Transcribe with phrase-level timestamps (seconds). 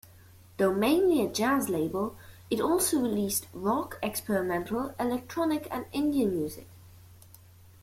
[0.57, 2.17] Though mainly a jazz label,
[2.49, 6.67] it also released rock, experimental, electronic, and Indian music.